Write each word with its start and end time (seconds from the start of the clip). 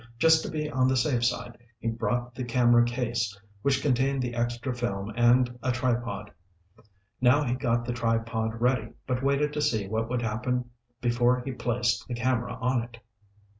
Just 0.17 0.43
to 0.43 0.49
be 0.49 0.67
on 0.67 0.87
the 0.87 0.97
safe 0.97 1.23
side, 1.23 1.59
he 1.79 1.87
had 1.89 1.99
brought 1.99 2.33
the 2.33 2.43
camera 2.43 2.83
case, 2.83 3.39
which 3.61 3.83
contained 3.83 4.19
the 4.23 4.33
extra 4.33 4.73
film 4.75 5.13
and 5.15 5.55
a 5.61 5.71
tripod. 5.71 6.31
Now 7.21 7.43
he 7.43 7.53
got 7.53 7.85
the 7.85 7.93
tripod 7.93 8.59
ready 8.59 8.93
but 9.05 9.21
waited 9.21 9.53
to 9.53 9.61
see 9.61 9.87
what 9.87 10.09
would 10.09 10.23
happen 10.23 10.71
before 11.01 11.41
he 11.45 11.51
placed 11.51 12.07
the 12.07 12.15
camera 12.15 12.55
on 12.55 12.81
it. 12.81 12.97